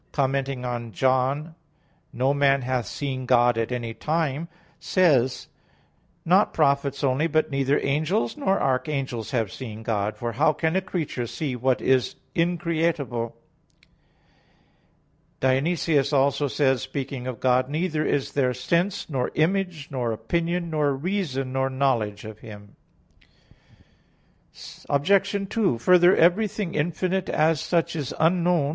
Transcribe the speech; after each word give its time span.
xiv. 0.13 0.47
in 0.47 0.63
Joan.) 0.63 0.63
commenting 0.63 0.65
on 0.65 0.91
John 0.93 1.37
1:18, 1.45 1.55
"No 2.13 2.33
man 2.33 2.61
hath 2.63 2.85
seen 2.87 3.27
God 3.27 3.55
at 3.55 3.71
any 3.71 3.93
time," 3.93 4.47
says: 4.79 5.47
"Not 6.25 6.55
prophets 6.55 7.03
only, 7.03 7.27
but 7.27 7.51
neither 7.51 7.79
angels 7.79 8.35
nor 8.35 8.59
archangels 8.59 9.29
have 9.29 9.51
seen 9.53 9.83
God. 9.83 10.17
For 10.17 10.31
how 10.31 10.53
can 10.53 10.75
a 10.75 10.81
creature 10.81 11.27
see 11.27 11.55
what 11.55 11.81
is 11.83 12.15
increatable?" 12.35 13.33
Dionysius 15.39 16.11
also 16.11 16.47
says 16.47 16.77
(Div. 16.87 16.87
Nom. 16.87 16.89
i), 16.89 16.89
speaking 16.89 17.27
of 17.27 17.39
God: 17.39 17.69
"Neither 17.69 18.03
is 18.03 18.31
there 18.31 18.55
sense, 18.55 19.07
nor 19.07 19.29
image, 19.35 19.89
nor 19.91 20.11
opinion, 20.11 20.71
nor 20.71 20.95
reason, 20.95 21.53
nor 21.53 21.69
knowledge 21.69 22.25
of 22.25 22.39
Him." 22.39 22.75
Obj. 24.89 25.47
2: 25.47 25.77
Further, 25.77 26.15
everything 26.15 26.73
infinite, 26.73 27.29
as 27.29 27.61
such, 27.61 27.95
is 27.95 28.15
unknown. 28.19 28.69